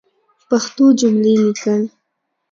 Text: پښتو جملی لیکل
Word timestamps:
پښتو 0.49 0.85
جملی 0.99 1.33
لیکل 1.43 1.81